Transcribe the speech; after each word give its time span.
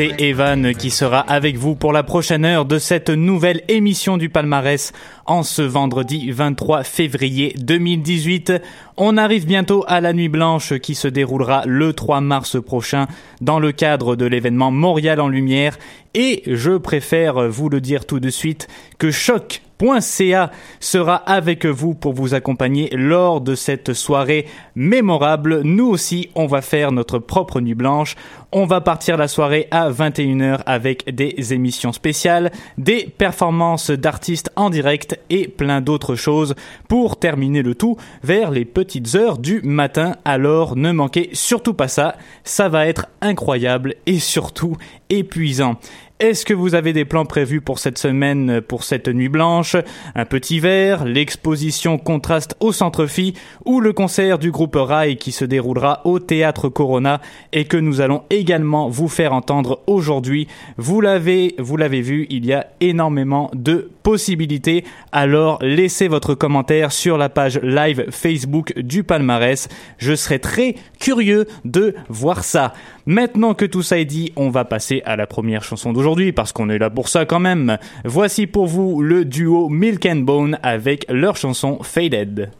c'est 0.00 0.18
Evan 0.18 0.72
qui 0.74 0.88
sera 0.88 1.20
avec 1.20 1.58
vous 1.58 1.74
pour 1.74 1.92
la 1.92 2.02
prochaine 2.02 2.46
heure 2.46 2.64
de 2.64 2.78
cette 2.78 3.10
nouvelle 3.10 3.60
émission 3.68 4.16
du 4.16 4.30
palmarès 4.30 4.94
en 5.26 5.42
ce 5.42 5.60
vendredi 5.60 6.30
23 6.30 6.84
février 6.84 7.54
2018. 7.58 8.54
On 8.96 9.18
arrive 9.18 9.44
bientôt 9.44 9.84
à 9.88 10.00
la 10.00 10.14
nuit 10.14 10.30
blanche 10.30 10.78
qui 10.78 10.94
se 10.94 11.06
déroulera 11.06 11.64
le 11.66 11.92
3 11.92 12.22
mars 12.22 12.56
prochain 12.62 13.08
dans 13.42 13.58
le 13.58 13.72
cadre 13.72 14.16
de 14.16 14.24
l'événement 14.24 14.70
Montréal 14.70 15.20
en 15.20 15.28
lumière 15.28 15.78
et 16.14 16.44
je 16.46 16.78
préfère 16.78 17.50
vous 17.50 17.68
le 17.68 17.82
dire 17.82 18.06
tout 18.06 18.20
de 18.20 18.30
suite 18.30 18.68
que 18.96 19.10
Choc 19.10 19.60
.ca 19.80 20.50
sera 20.78 21.16
avec 21.16 21.66
vous 21.66 21.94
pour 21.94 22.12
vous 22.12 22.34
accompagner 22.34 22.90
lors 22.92 23.40
de 23.40 23.54
cette 23.54 23.92
soirée 23.92 24.46
mémorable. 24.74 25.62
Nous 25.62 25.86
aussi, 25.86 26.30
on 26.34 26.46
va 26.46 26.62
faire 26.62 26.92
notre 26.92 27.18
propre 27.18 27.60
nuit 27.60 27.74
blanche. 27.74 28.16
On 28.52 28.66
va 28.66 28.80
partir 28.80 29.16
la 29.16 29.28
soirée 29.28 29.68
à 29.70 29.90
21h 29.90 30.62
avec 30.66 31.14
des 31.14 31.54
émissions 31.54 31.92
spéciales, 31.92 32.50
des 32.78 33.06
performances 33.06 33.90
d'artistes 33.90 34.50
en 34.56 34.70
direct 34.70 35.18
et 35.30 35.46
plein 35.46 35.80
d'autres 35.80 36.16
choses 36.16 36.54
pour 36.88 37.18
terminer 37.18 37.62
le 37.62 37.74
tout 37.74 37.96
vers 38.24 38.50
les 38.50 38.64
petites 38.64 39.14
heures 39.14 39.38
du 39.38 39.60
matin. 39.62 40.16
Alors 40.24 40.76
ne 40.76 40.90
manquez 40.90 41.30
surtout 41.32 41.74
pas 41.74 41.88
ça, 41.88 42.16
ça 42.42 42.68
va 42.68 42.86
être 42.86 43.06
incroyable 43.20 43.94
et 44.06 44.18
surtout 44.18 44.76
épuisant. 45.10 45.76
Est-ce 46.20 46.44
que 46.44 46.52
vous 46.52 46.74
avez 46.74 46.92
des 46.92 47.06
plans 47.06 47.24
prévus 47.24 47.62
pour 47.62 47.78
cette 47.78 47.96
semaine, 47.96 48.60
pour 48.60 48.84
cette 48.84 49.08
nuit 49.08 49.30
blanche? 49.30 49.74
Un 50.14 50.26
petit 50.26 50.60
verre, 50.60 51.06
l'exposition 51.06 51.96
contraste 51.96 52.56
au 52.60 52.72
Centre 52.72 53.06
Phi 53.06 53.32
ou 53.64 53.80
le 53.80 53.94
concert 53.94 54.38
du 54.38 54.50
groupe 54.50 54.76
Rai 54.76 55.16
qui 55.16 55.32
se 55.32 55.46
déroulera 55.46 56.02
au 56.04 56.18
Théâtre 56.18 56.68
Corona 56.68 57.22
et 57.54 57.64
que 57.64 57.78
nous 57.78 58.02
allons 58.02 58.24
également 58.28 58.90
vous 58.90 59.08
faire 59.08 59.32
entendre 59.32 59.80
aujourd'hui. 59.86 60.46
Vous 60.76 61.00
l'avez, 61.00 61.54
vous 61.58 61.78
l'avez 61.78 62.02
vu, 62.02 62.26
il 62.28 62.44
y 62.44 62.52
a 62.52 62.66
énormément 62.82 63.50
de 63.54 63.88
possibilités. 64.02 64.84
Alors 65.12 65.58
laissez 65.62 66.08
votre 66.08 66.34
commentaire 66.34 66.92
sur 66.92 67.18
la 67.18 67.28
page 67.28 67.60
live 67.62 68.06
Facebook 68.10 68.78
du 68.78 69.04
palmarès. 69.04 69.68
Je 69.98 70.14
serai 70.14 70.38
très 70.38 70.74
curieux 70.98 71.46
de 71.64 71.94
voir 72.08 72.44
ça. 72.44 72.72
Maintenant 73.06 73.54
que 73.54 73.64
tout 73.64 73.82
ça 73.82 73.98
est 73.98 74.04
dit, 74.04 74.32
on 74.36 74.50
va 74.50 74.64
passer 74.64 75.02
à 75.04 75.16
la 75.16 75.26
première 75.26 75.64
chanson 75.64 75.92
d'aujourd'hui 75.92 76.32
parce 76.32 76.52
qu'on 76.52 76.68
est 76.68 76.78
là 76.78 76.90
pour 76.90 77.08
ça 77.08 77.24
quand 77.24 77.40
même. 77.40 77.78
Voici 78.04 78.46
pour 78.46 78.66
vous 78.66 79.02
le 79.02 79.24
duo 79.24 79.68
Milk 79.68 80.06
and 80.06 80.16
Bone 80.16 80.58
avec 80.62 81.06
leur 81.08 81.36
chanson 81.36 81.78
Faded. 81.82 82.50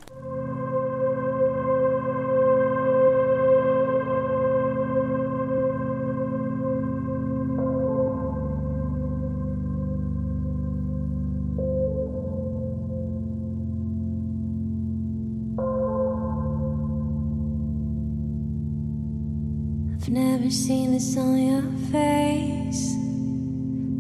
I've 20.50 20.56
seen 20.56 20.90
this 20.90 21.16
on 21.16 21.38
your 21.38 21.62
face. 21.92 22.96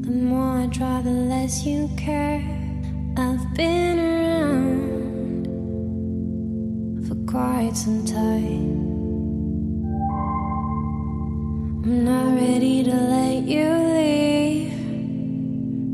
The 0.00 0.10
more 0.10 0.62
I 0.62 0.66
try, 0.66 1.00
the 1.00 1.10
less 1.10 1.64
you 1.64 1.88
care. 1.96 2.42
I've 3.16 3.54
been 3.54 4.00
around 4.00 5.46
for 7.06 7.14
quite 7.30 7.76
some 7.76 8.04
time. 8.04 8.80
I'm 11.84 12.04
not 12.04 12.34
ready 12.34 12.82
to 12.82 12.96
let 12.96 13.44
you 13.44 13.70
leave. 13.94 14.72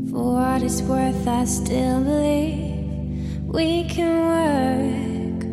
For 0.09 0.23
what 0.37 0.63
it's 0.63 0.81
worth, 0.81 1.27
I 1.27 1.45
still 1.45 2.01
believe 2.01 3.45
we 3.45 3.83
can 3.83 4.25
work. 5.37 5.43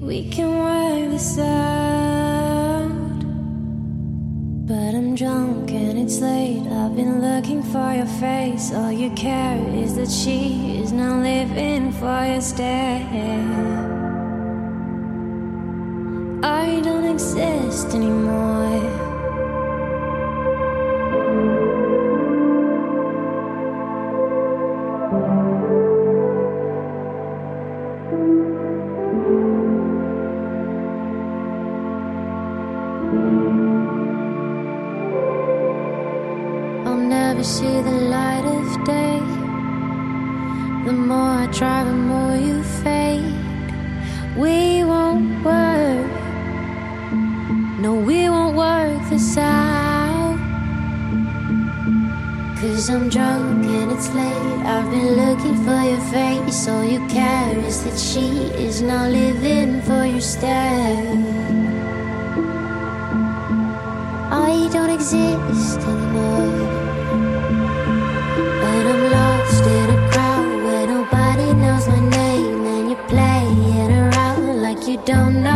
We 0.00 0.28
can 0.28 0.58
work 0.58 1.10
this 1.12 1.38
out. 1.38 2.43
But 4.66 4.94
I'm 4.94 5.14
drunk 5.14 5.70
and 5.72 5.98
it's 5.98 6.20
late. 6.20 6.66
I've 6.66 6.96
been 6.96 7.20
looking 7.20 7.62
for 7.62 7.92
your 7.92 8.06
face. 8.06 8.72
All 8.72 8.90
you 8.90 9.10
care 9.10 9.58
is 9.74 9.96
that 9.96 10.10
she 10.10 10.78
is 10.78 10.90
now 10.90 11.20
living 11.20 11.92
for 11.92 12.24
your 12.24 12.40
stay. 12.40 13.04
I 16.42 16.80
don't 16.80 17.04
exist 17.04 17.94
anymore. 17.94 19.04
See 37.44 37.82
the 37.82 37.90
light 37.90 38.44
of 38.46 38.84
day. 38.86 39.20
The 40.86 40.92
more 40.92 41.44
I 41.44 41.46
try, 41.52 41.84
the 41.84 41.92
more 41.92 42.36
you 42.36 42.62
fade. 42.82 43.34
We 44.34 44.82
won't 44.82 45.44
work. 45.44 46.10
No, 47.82 47.96
we 47.96 48.30
won't 48.30 48.56
work 48.56 49.10
this 49.10 49.36
out. 49.36 50.38
Cause 52.58 52.88
I'm 52.88 53.10
drunk 53.10 53.66
and 53.66 53.92
it's 53.92 54.08
late. 54.14 54.64
I've 54.64 54.90
been 54.90 55.12
looking 55.22 55.56
for 55.66 55.82
your 55.90 56.00
face. 56.14 56.66
All 56.66 56.82
you 56.82 57.06
care 57.08 57.58
is 57.58 57.84
that 57.84 57.98
she 57.98 58.26
is 58.66 58.80
now 58.80 59.06
living 59.06 59.82
for 59.82 60.06
your 60.06 60.22
stay. 60.22 61.04
I 64.32 64.68
don't 64.72 64.90
exist 64.90 65.80
anymore. 65.80 66.83
Don't 75.04 75.42
know 75.42 75.53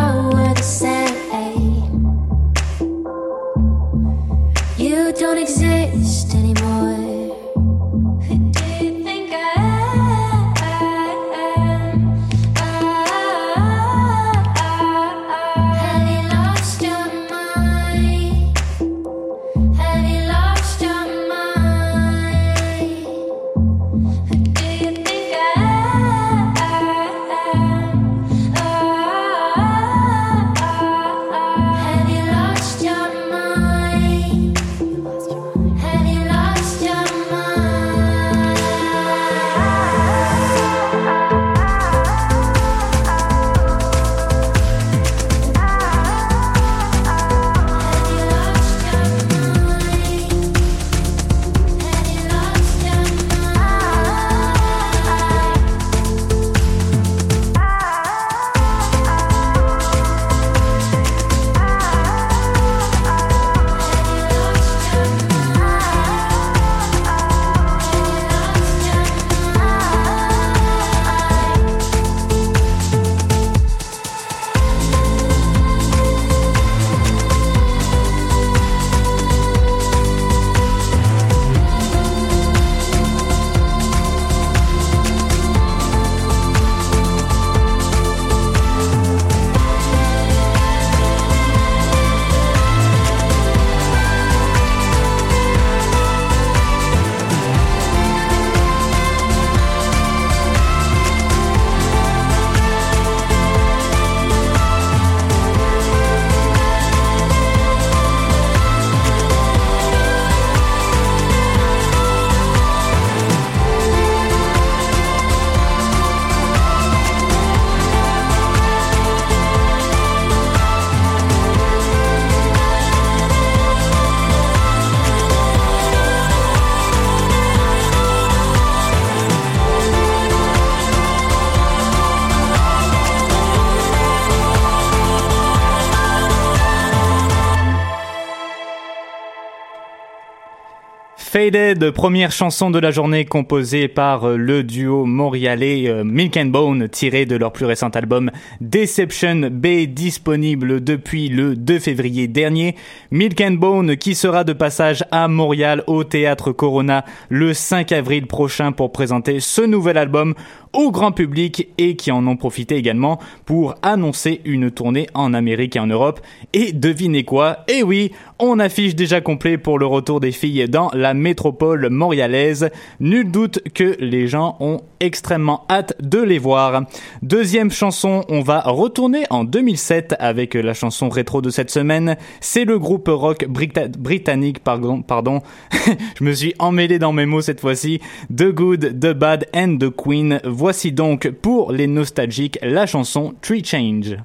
Faded, 141.39 141.93
première 141.93 142.33
chanson 142.33 142.69
de 142.69 142.81
la 142.81 142.91
journée 142.91 143.25
composée 143.25 143.87
par 143.87 144.25
euh, 144.25 144.37
le 144.37 144.65
duo 144.65 145.05
montréalais 145.05 145.85
euh, 145.87 146.03
Milk 146.03 146.37
and 146.37 146.47
Bone, 146.47 146.89
tiré 146.89 147.27
de 147.27 147.37
leur 147.37 147.53
plus 147.53 147.65
récent 147.65 147.91
album 147.91 148.33
Deception 148.61 149.49
Bay, 149.53 149.87
disponible 149.87 150.83
depuis 150.83 151.29
le 151.29 151.55
2 151.55 151.79
février 151.79 152.27
dernier. 152.27 152.75
Milk 153.13 153.41
and 153.41 153.53
Bone 153.53 153.97
qui 153.97 154.17
sera 154.17 154.43
de 154.43 154.53
passage 154.53 155.05
à 155.13 155.29
Montréal 155.29 155.85
au 155.87 156.03
Théâtre 156.03 156.51
Corona 156.51 157.05
le 157.29 157.55
5 157.55 157.93
avril 157.93 158.27
prochain 158.27 158.73
pour 158.73 158.91
présenter 158.91 159.39
ce 159.39 159.63
nouvel 159.63 159.97
album 159.97 160.35
au 160.73 160.91
grand 160.91 161.13
public 161.13 161.69
et 161.79 161.97
qui 161.97 162.11
en 162.11 162.27
ont 162.27 162.37
profité 162.37 162.77
également 162.77 163.19
pour 163.45 163.75
annoncer 163.83 164.41
une 164.45 164.71
tournée 164.71 165.07
en 165.15 165.35
Amérique 165.35 165.77
et 165.77 165.81
en 165.81 165.87
Europe. 165.87 166.21
Et 166.53 166.73
devinez 166.73 167.25
quoi? 167.25 167.59
Eh 167.69 167.83
oui, 167.83 168.13
on 168.39 168.59
affiche 168.59 168.95
déjà 168.95 169.21
complet 169.21 169.59
pour 169.59 169.79
le 169.79 169.87
retour 169.87 170.21
des 170.21 170.33
filles 170.33 170.69
dans 170.69 170.91
la 170.95 171.15
métropole 171.15 171.89
montréalaise. 171.91 172.71
Nul 173.01 173.31
doute 173.31 173.61
que 173.75 173.97
les 173.99 174.29
gens 174.29 174.57
ont 174.61 174.81
extrêmement 175.01 175.65
hâte 175.71 175.95
de 176.01 176.21
les 176.21 176.39
voir. 176.39 176.85
Deuxième 177.23 177.71
chanson, 177.71 178.25
on 178.29 178.41
va 178.41 178.61
retourner 178.61 179.25
en 179.31 179.45
2007 179.45 180.15
avec 180.19 180.55
la 180.55 180.75
chanson 180.75 181.09
rétro 181.09 181.43
de 181.43 181.51
cette 181.51 181.71
semaine. 181.71 182.17
C'est 182.41 182.65
le 182.65 182.79
groupe 182.79 183.09
rock 183.09 183.47
britannique, 183.47 184.61
pardon, 184.61 185.03
pardon. 185.03 185.43
je 186.19 186.25
me 186.25 186.33
suis 186.33 186.55
emmêlé 186.59 186.99
dans 186.99 187.13
mes 187.13 187.27
mots 187.27 187.43
cette 187.43 187.61
fois-ci. 187.61 188.01
The 188.35 188.53
Good, 188.53 189.01
The 189.01 189.13
Bad 189.13 189.47
and 189.55 189.79
The 189.79 189.91
Queen. 189.91 190.41
Voici 190.61 190.91
donc 190.91 191.31
pour 191.31 191.71
les 191.71 191.87
nostalgiques 191.87 192.59
la 192.63 192.85
chanson 192.85 193.33
Tree 193.41 193.65
Change. 193.65 194.17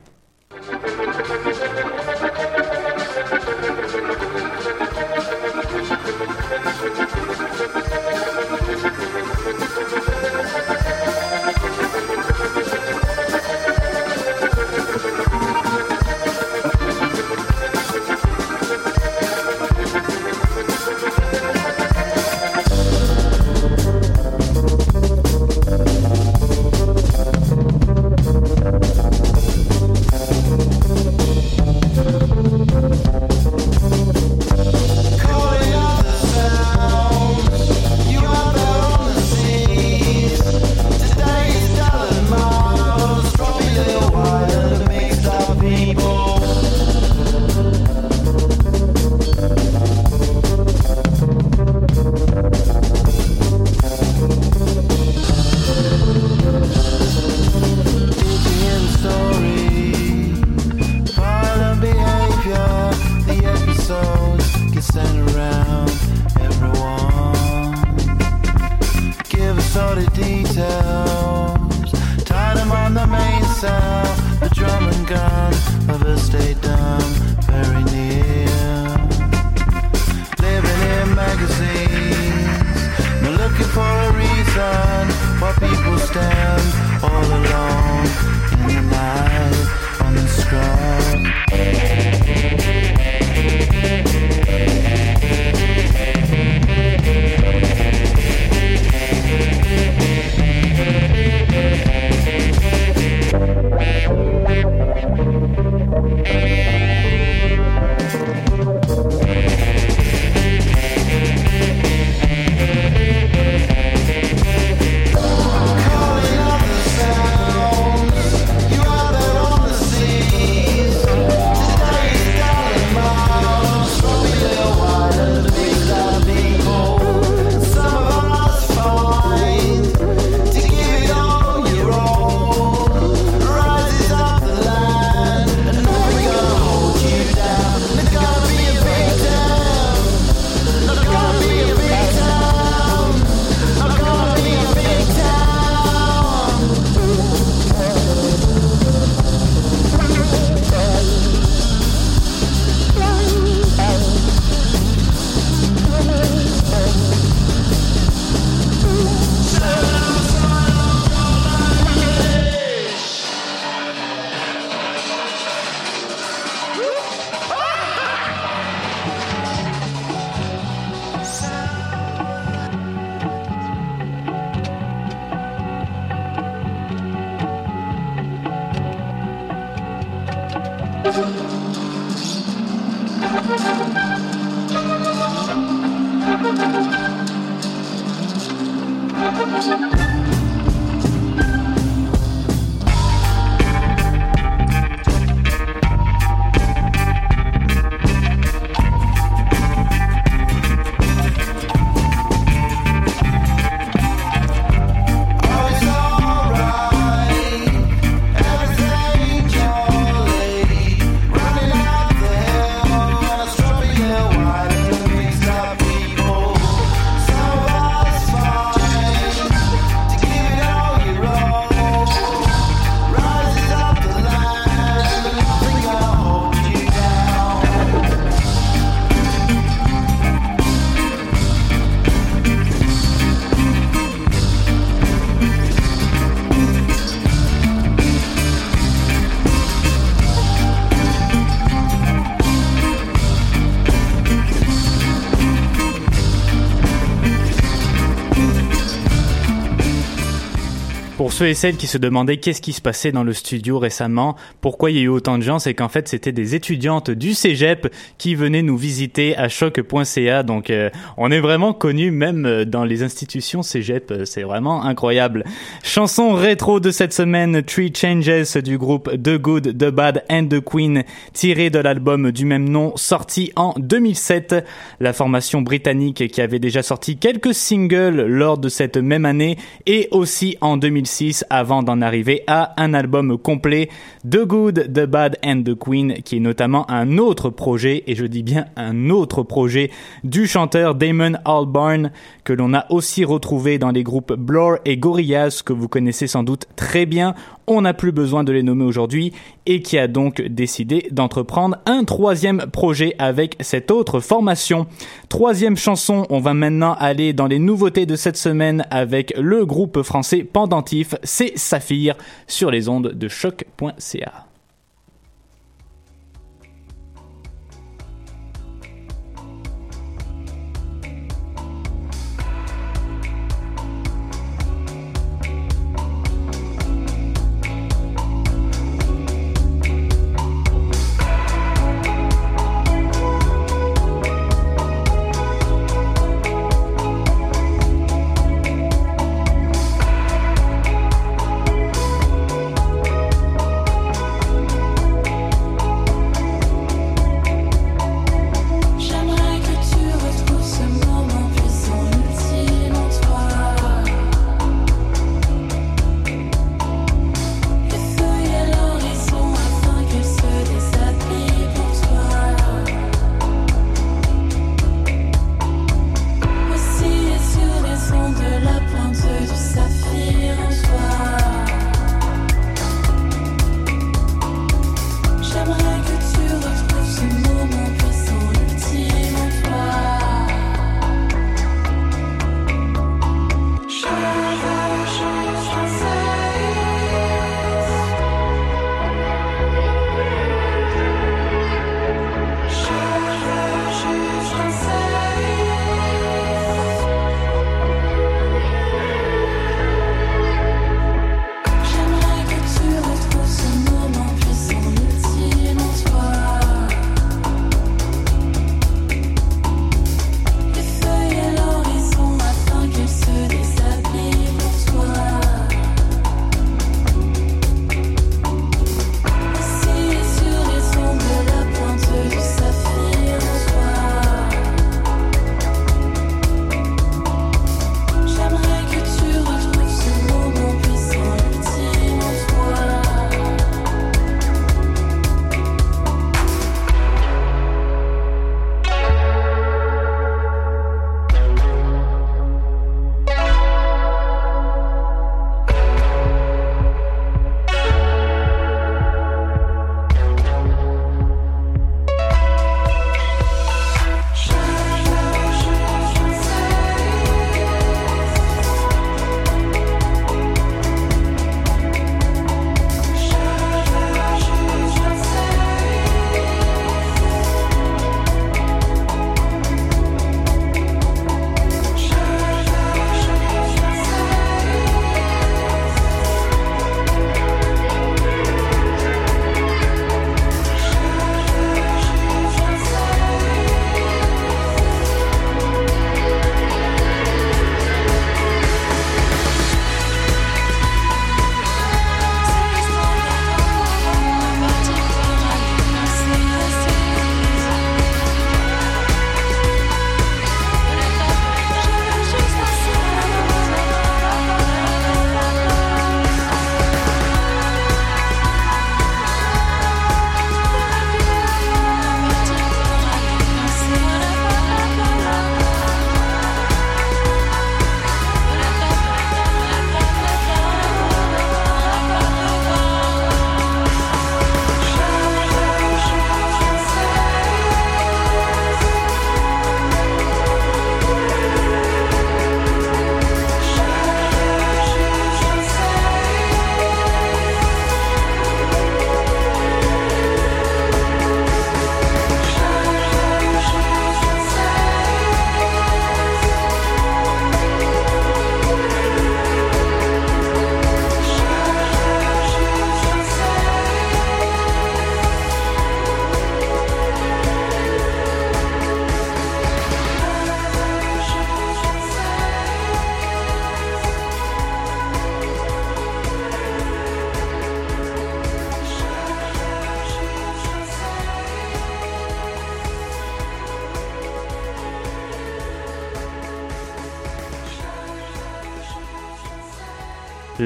Pour 251.33 251.39
ceux 251.39 251.47
et 251.47 251.55
celles 251.55 251.77
qui 251.77 251.87
se 251.87 251.97
demandaient 251.97 252.37
qu'est-ce 252.37 252.61
qui 252.61 252.73
se 252.73 252.81
passait 252.81 253.11
dans 253.11 253.23
le 253.23 253.33
studio 253.33 253.79
récemment, 253.79 254.35
pourquoi 254.61 254.91
il 254.91 254.97
y 254.97 254.99
a 254.99 255.01
eu 255.01 255.07
autant 255.07 255.39
de 255.39 255.43
gens, 255.43 255.57
c'est 255.57 255.73
qu'en 255.73 255.89
fait 255.89 256.07
c'était 256.07 256.31
des 256.31 256.53
étudiantes 256.53 257.09
du 257.09 257.33
Cégep 257.33 257.91
qui 258.19 258.35
venaient 258.35 258.61
nous 258.61 258.77
visiter 258.77 259.35
à 259.35 259.49
choc.ca. 259.49 260.43
Donc 260.43 260.69
euh, 260.69 260.91
on 261.17 261.31
est 261.31 261.39
vraiment 261.39 261.73
connus 261.73 262.11
même 262.11 262.45
euh, 262.45 262.65
dans 262.65 262.83
les 262.83 263.01
institutions 263.01 263.63
Cégep, 263.63 264.11
euh, 264.11 264.25
c'est 264.25 264.43
vraiment 264.43 264.83
incroyable. 264.83 265.43
Chanson 265.81 266.33
rétro 266.33 266.79
de 266.79 266.91
cette 266.91 267.13
semaine, 267.13 267.63
Three 267.63 267.91
Changes 267.91 268.57
du 268.57 268.77
groupe 268.77 269.09
The 269.11 269.35
Good, 269.39 269.75
The 269.75 269.89
Bad 269.89 270.25
and 270.29 270.49
The 270.49 270.59
Queen, 270.63 271.03
tiré 271.33 271.71
de 271.71 271.79
l'album 271.79 272.31
du 272.31 272.45
même 272.45 272.69
nom 272.69 272.93
sorti 272.95 273.51
en 273.55 273.73
2007. 273.79 274.63
La 274.99 275.13
formation 275.13 275.63
britannique 275.63 276.27
qui 276.27 276.41
avait 276.41 276.59
déjà 276.59 276.83
sorti 276.83 277.17
quelques 277.17 277.55
singles 277.55 278.21
lors 278.27 278.59
de 278.59 278.69
cette 278.69 278.97
même 278.97 279.25
année 279.25 279.57
et 279.87 280.09
aussi 280.11 280.57
en 280.61 280.77
2007 281.23 281.47
avant 281.49 281.83
d'en 281.83 282.01
arriver 282.01 282.43
à 282.47 282.73
un 282.77 282.93
album 282.93 283.37
complet, 283.37 283.89
The 284.29 284.45
Good, 284.45 284.93
The 284.93 285.05
Bad 285.05 285.37
and 285.43 285.63
The 285.63 285.75
Queen, 285.75 286.15
qui 286.23 286.37
est 286.37 286.41
notamment 286.41 286.89
un 286.89 287.17
autre 287.17 287.49
projet, 287.49 288.03
et 288.07 288.15
je 288.15 288.25
dis 288.25 288.43
bien 288.43 288.65
un 288.75 289.09
autre 289.09 289.43
projet, 289.43 289.89
du 290.23 290.47
chanteur 290.47 290.95
Damon 290.95 291.33
Albarn, 291.45 292.11
que 292.43 292.53
l'on 292.53 292.73
a 292.73 292.85
aussi 292.89 293.23
retrouvé 293.23 293.77
dans 293.77 293.91
les 293.91 294.03
groupes 294.03 294.33
Blur 294.33 294.79
et 294.85 294.97
Gorillaz, 294.97 295.61
que 295.63 295.73
vous 295.73 295.87
connaissez 295.87 296.27
sans 296.27 296.43
doute 296.43 296.65
très 296.75 297.05
bien, 297.05 297.35
on 297.67 297.81
n'a 297.81 297.93
plus 297.93 298.11
besoin 298.11 298.43
de 298.43 298.51
les 298.51 298.63
nommer 298.63 298.83
aujourd'hui, 298.83 299.33
et 299.65 299.81
qui 299.81 299.97
a 299.97 300.07
donc 300.07 300.41
décidé 300.41 301.07
d'entreprendre 301.11 301.77
un 301.85 302.03
troisième 302.03 302.65
projet 302.71 303.15
avec 303.19 303.55
cette 303.59 303.91
autre 303.91 304.19
formation. 304.19 304.87
Troisième 305.29 305.77
chanson, 305.77 306.25
on 306.29 306.39
va 306.39 306.53
maintenant 306.53 306.95
aller 306.99 307.33
dans 307.33 307.47
les 307.47 307.59
nouveautés 307.59 308.05
de 308.05 308.15
cette 308.15 308.37
semaine 308.37 308.85
avec 308.91 309.33
le 309.37 309.65
groupe 309.65 310.01
français 310.01 310.43
Pendentif, 310.43 311.15
c'est 311.23 311.57
Saphir 311.57 312.15
sur 312.47 312.71
les 312.71 312.89
ondes 312.89 313.13
de 313.13 313.27
choc.ca. 313.27 314.52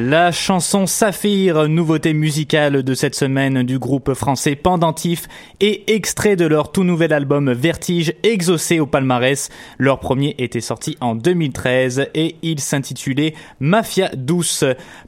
La 0.10 0.32
chanson 0.32 0.86
Saphir, 0.86 1.67
nouveauté 1.67 2.13
musicale 2.13 2.82
de 2.82 2.93
cette 2.93 3.13
semaine 3.13 3.63
du 3.63 3.78
groupe 3.78 4.13
français 4.13 4.56
Pendentif 4.56 5.28
et 5.60 5.93
extrait 5.93 6.38
de 6.38 6.46
leur 6.46 6.72
tout 6.72 6.86
nouvel 6.86 7.12
album 7.12 7.52
Vertige 7.52 8.13
exaucé 8.24 8.80
au 8.80 8.86
palmarès. 8.86 9.50
Leur 9.78 10.00
premier 10.00 10.34
était 10.38 10.62
sorti 10.62 10.96
en 11.02 11.13
2013 11.13 12.08
et 12.13 12.38
il 12.41 12.62
s'intitulait 12.62 13.34
Mafia 13.60 14.10
douce. 14.15 14.63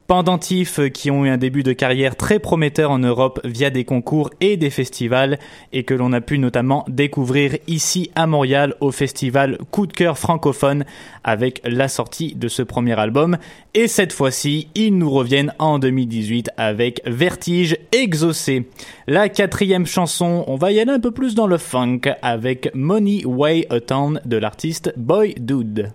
Pendentif 0.08 0.82
qui 0.92 1.12
ont 1.12 1.24
eu 1.24 1.30
un 1.30 1.38
début 1.38 1.64
de 1.64 1.72
carrière 1.72 2.18
très 2.18 2.40
prometteur 2.40 2.92
en 2.92 3.00
Europe 3.00 3.40
via 3.46 3.70
des 3.70 3.86
concours 3.86 4.32
et 4.42 4.58
des 4.58 4.72
festivals 4.72 5.40
et 5.72 5.84
que 5.84 5.94
l'on 5.94 6.12
a 6.12 6.20
pu 6.20 6.40
notamment 6.40 6.84
découvrir 6.90 7.56
ici 7.68 8.12
à 8.16 8.28
Montréal 8.28 8.76
au 8.82 8.92
festival 8.92 9.60
Coup 9.72 9.88
de 9.88 9.94
cœur 9.94 10.18
francophone 10.18 10.84
avec 11.24 11.62
la 11.64 11.88
sortie 11.88 12.36
de 12.36 12.50
ce 12.50 12.64
premier 12.64 13.00
album. 13.00 13.38
Et 13.76 13.88
cette 13.88 14.12
fois-ci, 14.12 14.68
nous 14.98 15.10
reviennent 15.10 15.54
en 15.60 15.80
2018 15.80 16.52
avec 16.58 17.02
Vertige 17.06 17.78
exaucé. 17.92 18.68
La 19.08 19.30
quatrième 19.30 19.86
chanson, 19.86 20.44
on 20.48 20.56
va 20.56 20.72
y 20.72 20.80
aller 20.80 20.92
un 20.92 21.00
peu 21.00 21.12
plus 21.12 21.36
dans 21.36 21.48
le 21.48 21.58
funk 21.58 22.02
avec 22.22 22.72
Money 22.74 23.26
Way 23.26 23.68
a 23.70 23.80
Town 23.80 24.22
de 24.26 24.38
l'artiste 24.38 24.94
Boy 24.98 25.36
Dude. 25.38 25.92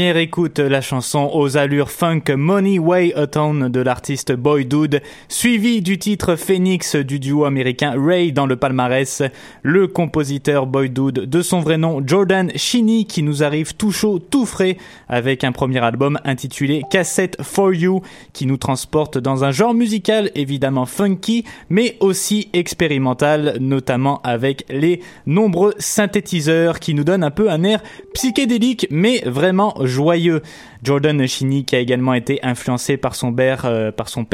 Première 0.00 0.16
écoute, 0.16 0.60
la 0.60 0.80
chanson 0.80 1.30
aux 1.34 1.58
allures 1.58 1.90
funk 1.90 2.22
Money 2.34 2.78
Way 2.78 3.12
Town 3.30 3.68
de 3.68 3.80
l'artiste 3.80 4.32
Boy 4.32 4.64
Dude, 4.64 5.02
suivi 5.28 5.82
du 5.82 5.98
titre 5.98 6.36
Phoenix 6.36 6.96
du 6.96 7.18
duo 7.20 7.44
américain 7.44 7.92
Ray 7.98 8.32
dans 8.32 8.46
le 8.46 8.56
palmarès, 8.56 9.22
le 9.62 9.88
compositeur 9.88 10.66
Boy 10.66 10.88
Dude 10.88 11.26
de 11.28 11.42
son 11.42 11.60
vrai 11.60 11.76
nom 11.76 12.02
Jordan 12.02 12.50
Shinny 12.56 13.04
qui 13.04 13.22
nous 13.22 13.44
arrive 13.44 13.74
tout 13.74 13.92
chaud, 13.92 14.18
tout 14.18 14.46
frais 14.46 14.78
avec 15.06 15.44
un 15.44 15.52
premier 15.52 15.84
album 15.84 16.18
intitulé 16.24 16.80
Cassette 16.90 17.36
for 17.42 17.74
You 17.74 18.00
qui 18.32 18.46
nous 18.46 18.56
transporte 18.56 19.18
dans 19.18 19.44
un 19.44 19.50
genre 19.50 19.74
musical 19.74 20.30
évidemment 20.34 20.86
funky 20.86 21.44
mais 21.68 21.98
aussi 22.00 22.48
expérimental 22.54 23.58
notamment 23.60 24.22
avec 24.22 24.64
les 24.70 25.02
nombreux 25.26 25.74
synthétiseurs 25.78 26.80
qui 26.80 26.94
nous 26.94 27.04
donnent 27.04 27.22
un 27.22 27.30
peu 27.30 27.50
un 27.50 27.64
air 27.64 27.82
psychédélique 28.14 28.86
mais 28.90 29.22
vraiment 29.26 29.74
joyeux. 29.90 30.40
Jordan 30.82 31.26
Chini 31.26 31.64
qui 31.66 31.76
a 31.76 31.80
également 31.80 32.14
été 32.14 32.38
influencé 32.42 32.96
par 32.96 33.14
son 33.14 33.32
père, 33.34 33.66
euh, 33.66 33.92
par 33.92 34.08
son 34.08 34.24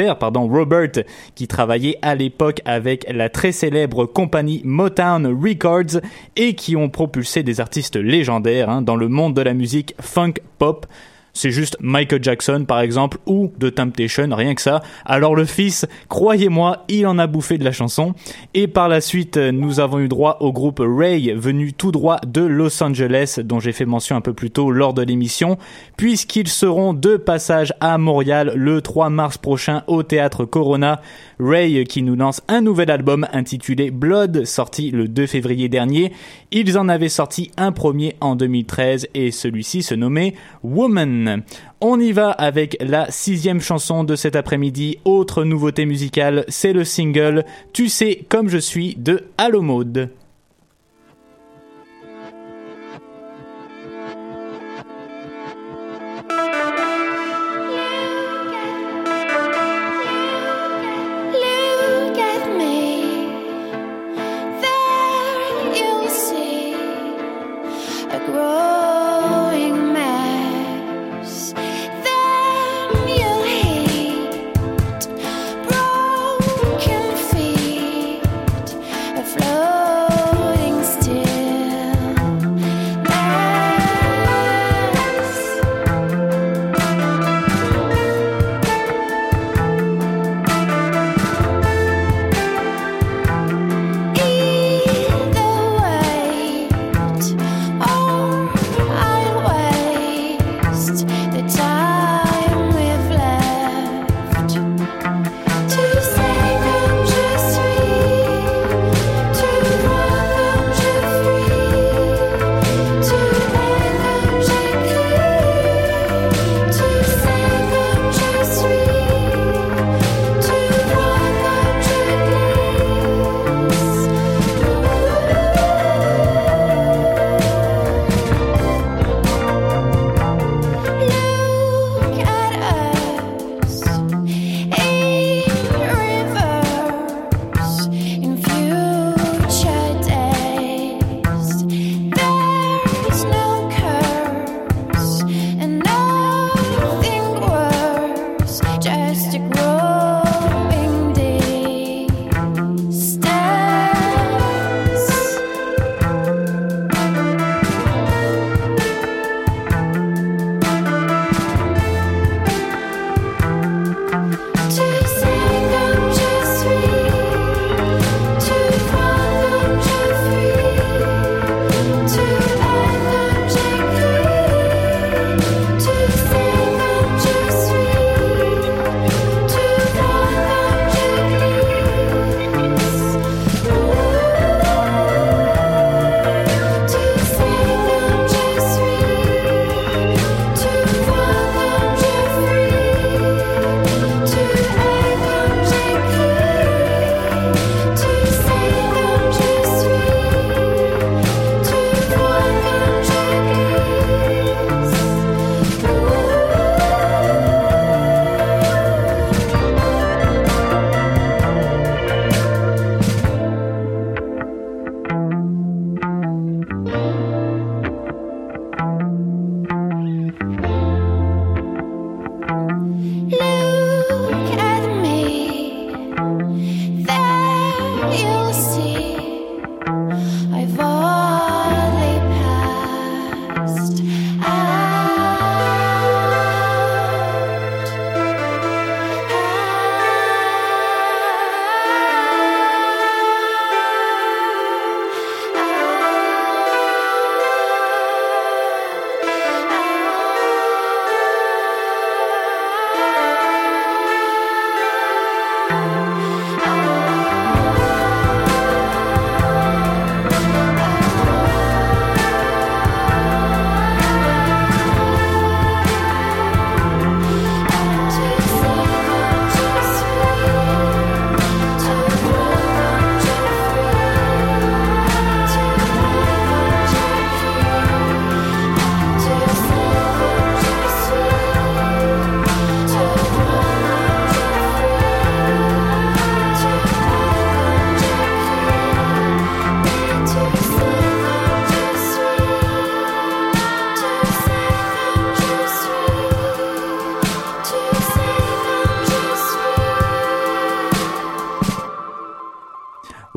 Robert, 0.48 1.02
qui 1.34 1.48
travaillait 1.48 1.98
à 2.02 2.14
l'époque 2.14 2.60
avec 2.64 3.04
la 3.12 3.28
très 3.28 3.50
célèbre 3.50 4.06
compagnie 4.06 4.62
Motown 4.64 5.26
Records 5.26 6.00
et 6.36 6.54
qui 6.54 6.76
ont 6.76 6.88
propulsé 6.88 7.42
des 7.42 7.60
artistes 7.60 7.96
légendaires 7.96 8.70
hein, 8.70 8.82
dans 8.82 8.96
le 8.96 9.08
monde 9.08 9.34
de 9.34 9.42
la 9.42 9.54
musique 9.54 9.94
funk 10.00 10.34
pop. 10.58 10.86
C'est 11.36 11.50
juste 11.50 11.76
Michael 11.80 12.24
Jackson 12.24 12.64
par 12.66 12.80
exemple 12.80 13.18
ou 13.26 13.52
The 13.60 13.74
Temptation, 13.74 14.28
rien 14.34 14.54
que 14.54 14.62
ça. 14.62 14.82
Alors 15.04 15.34
le 15.34 15.44
fils, 15.44 15.86
croyez-moi, 16.08 16.84
il 16.88 17.06
en 17.06 17.18
a 17.18 17.26
bouffé 17.26 17.58
de 17.58 17.64
la 17.64 17.72
chanson. 17.72 18.14
Et 18.54 18.66
par 18.66 18.88
la 18.88 19.00
suite, 19.00 19.36
nous 19.36 19.78
avons 19.78 19.98
eu 19.98 20.08
droit 20.08 20.38
au 20.40 20.52
groupe 20.52 20.82
Ray, 20.82 21.32
venu 21.32 21.74
tout 21.74 21.92
droit 21.92 22.18
de 22.26 22.40
Los 22.40 22.82
Angeles, 22.82 23.40
dont 23.44 23.60
j'ai 23.60 23.72
fait 23.72 23.84
mention 23.84 24.16
un 24.16 24.22
peu 24.22 24.32
plus 24.32 24.50
tôt 24.50 24.70
lors 24.70 24.94
de 24.94 25.02
l'émission, 25.02 25.58
puisqu'ils 25.98 26.48
seront 26.48 26.94
de 26.94 27.16
passage 27.16 27.74
à 27.80 27.98
Montréal 27.98 28.52
le 28.54 28.80
3 28.80 29.10
mars 29.10 29.36
prochain 29.36 29.82
au 29.86 30.02
théâtre 30.02 30.46
Corona. 30.46 31.02
Ray 31.38 31.84
qui 31.84 32.02
nous 32.02 32.16
lance 32.16 32.42
un 32.48 32.60
nouvel 32.60 32.90
album 32.90 33.26
intitulé 33.32 33.90
Blood, 33.90 34.44
sorti 34.44 34.90
le 34.90 35.08
2 35.08 35.26
février 35.26 35.68
dernier. 35.68 36.12
Ils 36.50 36.78
en 36.78 36.88
avaient 36.88 37.08
sorti 37.08 37.50
un 37.56 37.72
premier 37.72 38.16
en 38.20 38.36
2013 38.36 39.08
et 39.14 39.30
celui-ci 39.30 39.82
se 39.82 39.94
nommait 39.94 40.34
Woman. 40.62 41.42
On 41.80 42.00
y 42.00 42.12
va 42.12 42.30
avec 42.30 42.76
la 42.80 43.10
sixième 43.10 43.60
chanson 43.60 44.04
de 44.04 44.16
cet 44.16 44.36
après-midi. 44.36 44.98
Autre 45.04 45.44
nouveauté 45.44 45.84
musicale, 45.84 46.44
c'est 46.48 46.72
le 46.72 46.84
single 46.84 47.44
Tu 47.72 47.88
sais 47.88 48.24
comme 48.28 48.48
je 48.48 48.58
suis 48.58 48.94
de 48.96 49.24
Allo 49.38 49.62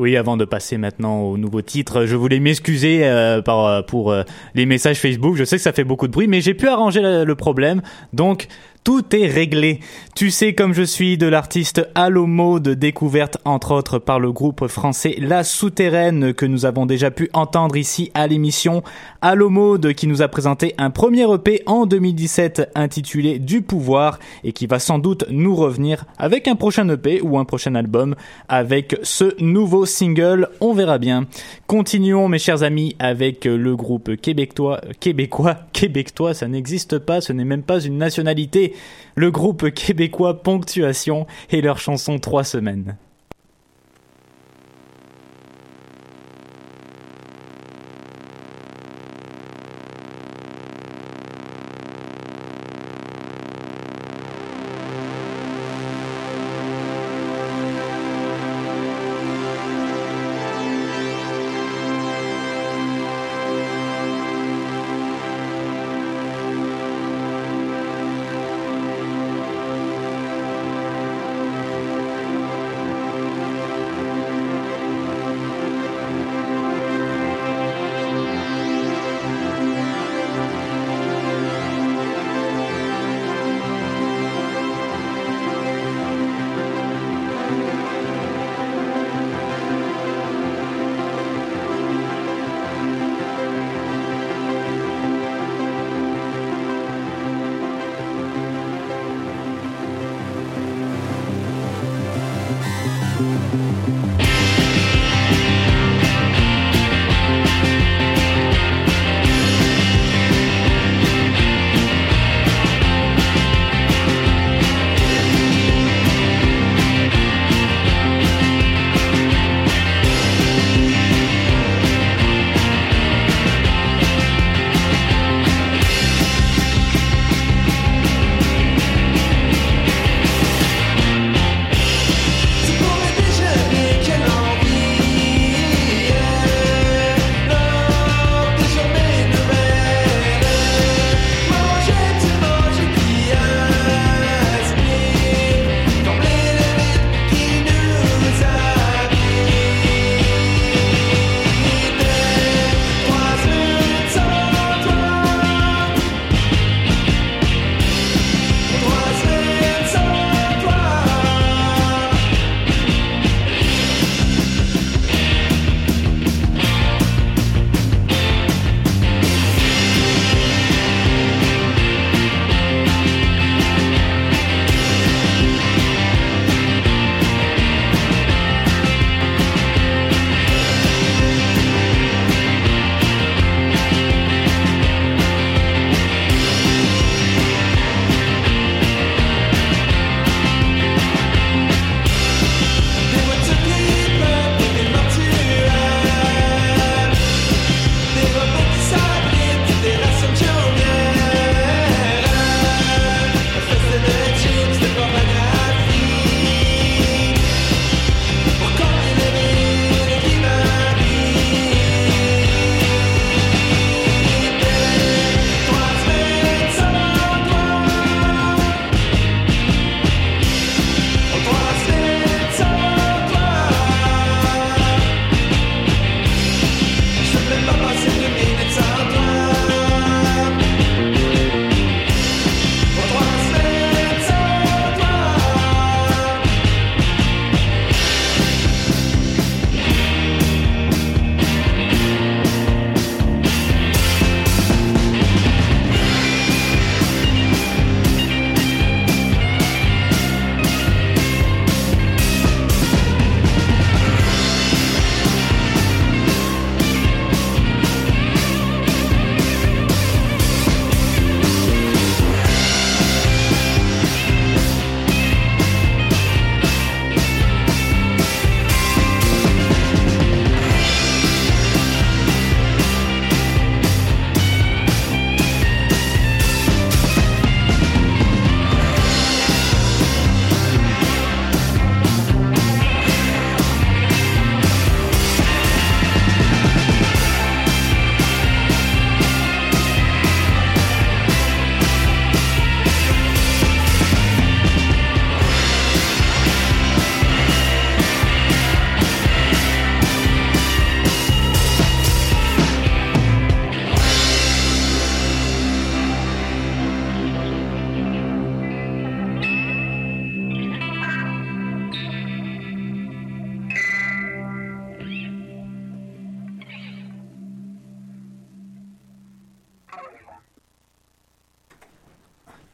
Oui, 0.00 0.16
avant 0.16 0.38
de 0.38 0.46
passer 0.46 0.78
maintenant 0.78 1.20
au 1.20 1.36
nouveau 1.36 1.60
titre, 1.60 2.06
je 2.06 2.16
voulais 2.16 2.40
m'excuser 2.40 3.00
euh, 3.04 3.42
par- 3.42 3.84
pour 3.84 4.10
euh, 4.12 4.22
les 4.54 4.64
messages 4.64 4.98
Facebook. 4.98 5.36
Je 5.36 5.44
sais 5.44 5.56
que 5.56 5.62
ça 5.62 5.72
fait 5.74 5.84
beaucoup 5.84 6.06
de 6.06 6.12
bruit, 6.12 6.26
mais 6.26 6.40
j'ai 6.40 6.54
pu 6.54 6.68
arranger 6.68 7.02
le, 7.02 7.24
le 7.24 7.34
problème. 7.34 7.82
Donc, 8.14 8.46
tout 8.84 9.14
est 9.14 9.26
réglé. 9.26 9.80
Tu 10.14 10.30
sais 10.30 10.54
comme 10.54 10.72
je 10.72 10.82
suis 10.82 11.18
de 11.18 11.26
l'artiste 11.26 11.86
Allo 11.94 12.26
Mode, 12.26 12.70
découverte 12.70 13.38
entre 13.44 13.72
autres 13.72 13.98
par 13.98 14.18
le 14.20 14.32
groupe 14.32 14.66
français 14.68 15.16
La 15.18 15.44
Souterraine 15.44 16.34
que 16.34 16.46
nous 16.46 16.66
avons 16.66 16.86
déjà 16.86 17.10
pu 17.10 17.28
entendre 17.32 17.76
ici 17.76 18.10
à 18.14 18.26
l'émission. 18.26 18.82
Allo 19.22 19.50
Mode 19.50 19.92
qui 19.92 20.06
nous 20.06 20.22
a 20.22 20.28
présenté 20.28 20.74
un 20.78 20.90
premier 20.90 21.30
EP 21.32 21.62
en 21.66 21.86
2017 21.86 22.70
intitulé 22.74 23.38
Du 23.38 23.62
pouvoir 23.62 24.18
et 24.44 24.52
qui 24.52 24.66
va 24.66 24.78
sans 24.78 24.98
doute 24.98 25.24
nous 25.30 25.54
revenir 25.54 26.04
avec 26.18 26.48
un 26.48 26.56
prochain 26.56 26.88
EP 26.88 27.20
ou 27.22 27.38
un 27.38 27.44
prochain 27.44 27.74
album 27.74 28.14
avec 28.48 28.98
ce 29.02 29.40
nouveau 29.42 29.86
single. 29.86 30.48
On 30.60 30.72
verra 30.72 30.98
bien. 30.98 31.26
Continuons 31.66 32.28
mes 32.28 32.38
chers 32.38 32.62
amis 32.62 32.96
avec 32.98 33.44
le 33.44 33.76
groupe 33.76 34.16
québécois, 34.16 34.80
québécois, 35.00 35.56
québécois, 35.72 36.34
ça 36.34 36.48
n'existe 36.48 36.98
pas, 36.98 37.20
ce 37.20 37.32
n'est 37.32 37.44
même 37.44 37.62
pas 37.62 37.80
une 37.80 37.98
nationalité. 37.98 38.69
Le 39.14 39.30
groupe 39.30 39.70
québécois 39.70 40.42
Ponctuation 40.42 41.26
et 41.50 41.60
leur 41.60 41.78
chanson 41.78 42.18
Trois 42.18 42.44
semaines. 42.44 42.96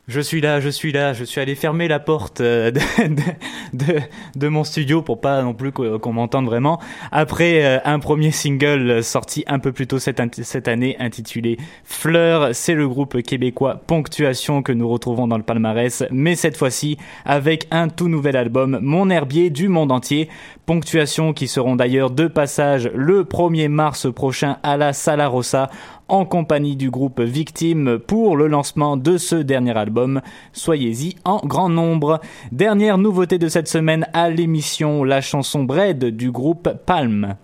Je 0.09 0.20
suis 0.20 0.40
là, 0.40 0.61
je 0.61 0.68
suis 0.68 0.92
là, 0.92 1.12
je 1.14 1.24
suis 1.24 1.40
allé 1.40 1.57
fermer 1.57 1.88
la 1.88 1.98
porte 1.98 2.40
euh, 2.40 2.70
de, 2.70 2.80
de, 3.72 4.00
de, 4.36 4.48
mon 4.48 4.62
studio 4.62 5.02
pour 5.02 5.20
pas 5.20 5.42
non 5.42 5.52
plus 5.52 5.72
qu'on 5.72 6.12
m'entende 6.12 6.46
vraiment. 6.46 6.80
Après 7.11 7.64
euh, 7.64 7.78
un 7.84 7.98
premier 7.98 8.30
single 8.30 9.02
sorti 9.02 9.42
un 9.48 9.59
peu 9.59 9.72
plus 9.72 9.88
tôt 9.88 9.98
cette, 9.98 10.20
année 10.68 10.96
intitulé 11.00 11.59
Fleur, 11.82 12.50
c'est 12.54 12.74
le 12.74 12.86
groupe 12.86 13.20
québécois 13.20 13.82
Ponctuation 13.84 14.62
que 14.62 14.70
nous 14.70 14.88
retrouvons 14.88 15.26
dans 15.26 15.38
le 15.38 15.42
palmarès, 15.42 16.04
mais 16.12 16.36
cette 16.36 16.57
fois-ci 16.57 16.98
avec 17.24 17.66
un 17.72 17.88
tout 17.88 18.07
nouvel 18.09 18.36
album, 18.36 18.78
Mon 18.82 19.11
herbier 19.11 19.50
du 19.50 19.66
monde 19.66 19.90
entier. 19.90 20.28
Ponctuation 20.66 21.32
qui 21.32 21.46
seront 21.46 21.76
d'ailleurs 21.76 22.11
deux 22.11 22.28
passages 22.28 22.90
le 22.94 23.22
1er 23.24 23.68
mars 23.68 24.12
prochain 24.12 24.59
à 24.62 24.76
la 24.76 24.92
Sala 24.92 25.28
Rossa 25.28 25.70
en 26.09 26.24
compagnie 26.24 26.76
du 26.76 26.90
groupe 26.90 27.20
Victime 27.20 27.98
pour 27.98 28.36
le 28.36 28.46
lancement 28.46 28.96
de 28.96 29.18
ce 29.18 29.36
dernier 29.36 29.76
album. 29.76 30.20
Soyez-y 30.52 31.16
en 31.24 31.40
grand 31.44 31.68
nombre. 31.68 32.20
Dernière 32.52 32.98
nouveauté 32.98 33.38
de 33.38 33.48
cette 33.48 33.68
semaine 33.68 34.07
à 34.12 34.30
l'émission, 34.30 35.04
la 35.04 35.20
chanson 35.20 35.64
Bread 35.64 36.04
du 36.04 36.30
groupe 36.30 36.70
Palm. 36.86 37.36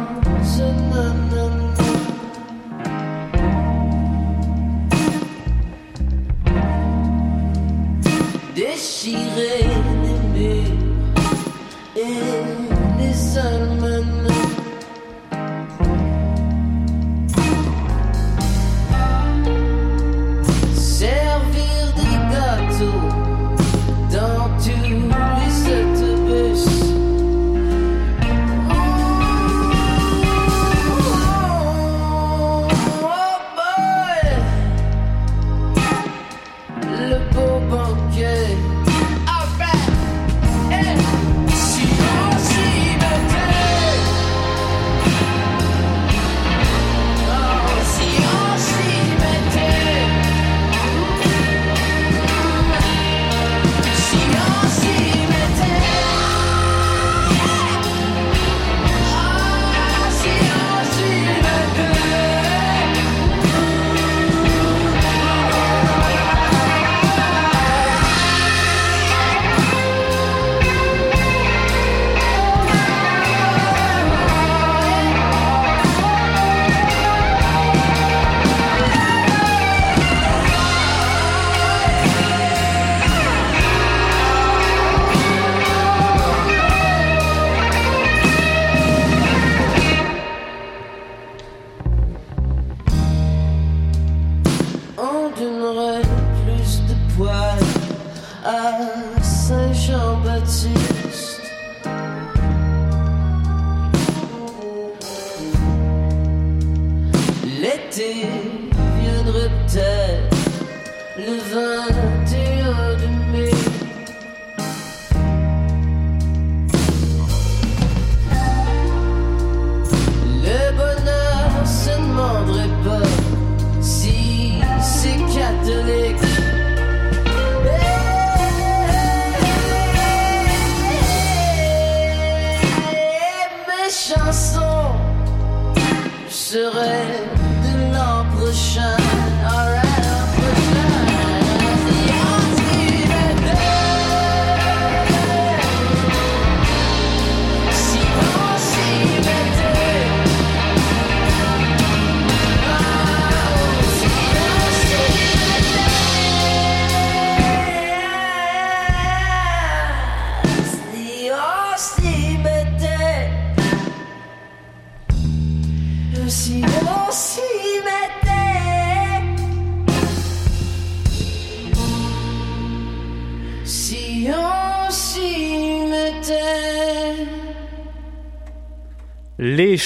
Les 0.00 1.59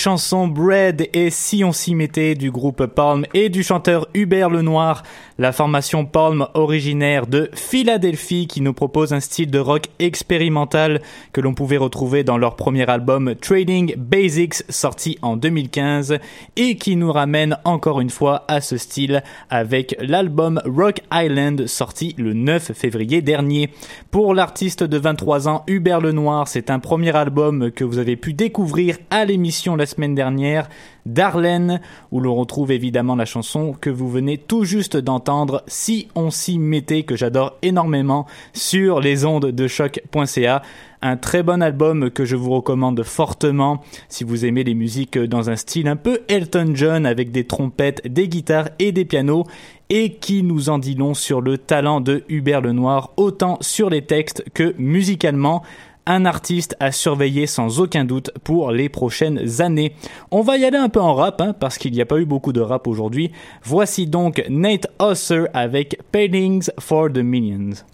chansons 0.04 0.48
Bread 0.48 1.08
et 1.14 1.30
Si 1.30 1.64
on 1.64 1.72
s'y 1.72 1.94
mettait 1.94 2.34
du 2.34 2.50
groupe 2.50 2.84
Palm 2.84 3.24
et 3.32 3.48
du 3.48 3.62
chanteur 3.62 4.06
Hubert 4.12 4.50
Lenoir, 4.50 5.02
la 5.38 5.52
formation 5.52 6.04
Palm 6.04 6.46
originaire 6.54 7.26
de 7.26 7.50
Philadelphie 7.54 8.46
qui 8.46 8.60
nous 8.60 8.72
propose 8.72 9.12
un 9.12 9.20
style 9.20 9.50
de 9.50 9.58
rock 9.58 9.86
expérimental 9.98 11.00
que 11.32 11.40
l'on 11.40 11.54
pouvait 11.54 11.76
retrouver 11.76 12.22
dans 12.22 12.38
leur 12.38 12.56
premier 12.56 12.88
album 12.88 13.34
Trading 13.34 13.94
Basics 13.96 14.62
sorti 14.68 15.18
en 15.22 15.36
2015 15.36 16.18
et 16.56 16.76
qui 16.76 16.96
nous 16.96 17.12
ramène 17.12 17.58
encore 17.64 18.00
une 18.00 18.10
fois 18.10 18.44
à 18.48 18.60
ce 18.60 18.76
style 18.76 19.22
avec 19.50 19.96
l'album 20.00 20.60
Rock 20.64 21.00
Island 21.12 21.66
sorti 21.66 22.14
le 22.16 22.32
9 22.32 22.72
février 22.72 23.22
dernier. 23.22 23.70
Pour 24.10 24.34
l'artiste 24.34 24.84
de 24.84 24.98
23 24.98 25.48
ans 25.48 25.64
Hubert 25.66 26.00
Lenoir, 26.00 26.46
c'est 26.46 26.70
un 26.70 26.78
premier 26.78 27.14
album 27.16 27.70
que 27.72 27.84
vous 27.84 27.98
avez 27.98 28.16
pu 28.16 28.34
découvrir 28.34 28.98
à 29.10 29.24
l'émission 29.24 29.74
la 29.76 29.86
semaine 29.86 30.14
dernière, 30.14 30.68
Darlene, 31.06 31.80
où 32.10 32.20
l'on 32.20 32.34
retrouve 32.34 32.72
évidemment 32.72 33.16
la 33.16 33.24
chanson 33.24 33.74
que 33.78 33.90
vous 33.90 34.08
venez 34.08 34.38
tout 34.38 34.64
juste 34.64 34.96
d'entendre, 34.96 35.62
Si 35.66 36.08
on 36.14 36.30
s'y 36.30 36.58
mettait, 36.58 37.02
que 37.02 37.16
j'adore 37.16 37.56
énormément, 37.62 38.26
sur 38.52 39.00
les 39.00 39.24
ondes 39.24 39.46
de 39.46 39.68
choc.ca. 39.68 40.62
Un 41.02 41.18
très 41.18 41.42
bon 41.42 41.60
album 41.60 42.10
que 42.10 42.24
je 42.24 42.34
vous 42.34 42.50
recommande 42.50 43.02
fortement 43.02 43.82
si 44.08 44.24
vous 44.24 44.46
aimez 44.46 44.64
les 44.64 44.72
musiques 44.72 45.18
dans 45.18 45.50
un 45.50 45.56
style 45.56 45.86
un 45.86 45.96
peu 45.96 46.20
Elton 46.28 46.70
John 46.74 47.04
avec 47.04 47.30
des 47.30 47.44
trompettes, 47.44 48.00
des 48.10 48.26
guitares 48.26 48.70
et 48.78 48.90
des 48.90 49.04
pianos 49.04 49.44
et 49.90 50.14
qui 50.14 50.42
nous 50.42 50.70
en 50.70 50.78
dit 50.78 50.94
long 50.94 51.12
sur 51.12 51.42
le 51.42 51.58
talent 51.58 52.00
de 52.00 52.24
Hubert 52.30 52.62
Lenoir 52.62 53.10
autant 53.18 53.58
sur 53.60 53.90
les 53.90 54.02
textes 54.02 54.44
que 54.54 54.74
musicalement 54.78 55.62
un 56.06 56.24
artiste 56.24 56.76
à 56.80 56.92
surveiller 56.92 57.46
sans 57.46 57.80
aucun 57.80 58.04
doute 58.04 58.30
pour 58.44 58.70
les 58.70 58.88
prochaines 58.88 59.60
années. 59.60 59.94
On 60.30 60.42
va 60.42 60.56
y 60.56 60.64
aller 60.64 60.78
un 60.78 60.88
peu 60.88 61.00
en 61.00 61.14
rap, 61.14 61.40
hein, 61.40 61.54
parce 61.58 61.78
qu'il 61.78 61.92
n'y 61.92 62.00
a 62.00 62.06
pas 62.06 62.18
eu 62.18 62.24
beaucoup 62.24 62.52
de 62.52 62.60
rap 62.60 62.86
aujourd'hui. 62.86 63.32
Voici 63.62 64.06
donc 64.06 64.44
Nate 64.48 64.86
Hosser 64.98 65.44
avec 65.54 65.98
Paintings 66.12 66.70
for 66.78 67.10
the 67.12 67.18
Minions. 67.18 67.84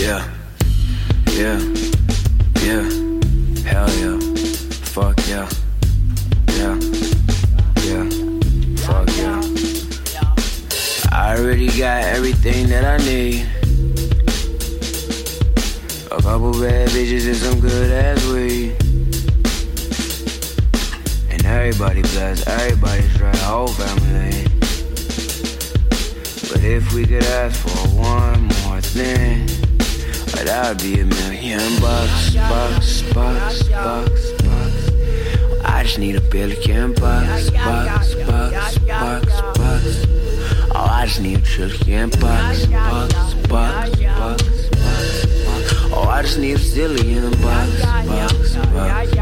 Yeah, 0.00 0.22
yeah, 1.32 1.58
yeah, 2.64 2.82
hell 3.66 3.90
yeah, 4.00 4.18
fuck 4.84 5.18
yeah, 5.28 5.46
yeah, 6.56 6.97
I 11.18 11.36
already 11.36 11.66
got 11.66 12.04
everything 12.04 12.68
that 12.68 12.84
I 12.84 12.96
need. 13.04 13.44
A 16.12 16.22
couple 16.22 16.52
bad 16.52 16.88
bitches 16.90 17.26
and 17.26 17.36
some 17.36 17.58
good 17.58 17.90
ass 17.90 18.24
weed. 18.28 18.76
And 21.28 21.44
everybody 21.44 22.02
blessed, 22.02 22.46
everybody's 22.46 23.20
right, 23.20 23.36
whole 23.38 23.66
family. 23.66 24.44
But 26.52 26.62
if 26.62 26.94
we 26.94 27.04
could 27.04 27.24
ask 27.24 27.66
for 27.66 27.88
one 27.98 28.44
more 28.62 28.80
thing. 28.80 29.46
But 30.30 30.46
that 30.46 30.68
would 30.68 30.78
be 30.78 31.00
a 31.00 31.04
million 31.04 31.80
bucks, 31.80 32.36
bucks, 32.36 33.02
bucks, 33.12 33.64
bucks, 33.64 34.32
bucks. 34.42 35.64
I 35.64 35.82
just 35.82 35.98
need 35.98 36.14
a 36.14 36.20
billion 36.20 36.92
bucks, 36.92 37.50
bucks, 37.50 38.14
bucks, 38.14 38.78
bucks, 38.78 39.40
bucks. 39.58 40.37
All 40.78 40.88
I 40.88 41.06
just 41.06 41.20
need 41.20 41.38
is 41.38 41.76
inbox, 41.80 42.20
box, 42.20 42.66
box, 42.66 43.34
box, 43.48 43.98
box. 43.98 44.44
Oh, 45.92 46.06
I 46.08 46.22
just 46.22 46.38
need 46.38 46.52
is 46.52 46.56
zillion 46.56 47.32
box, 47.42 47.82
box, 47.82 48.06
box, 48.06 48.54
box. 48.54 49.12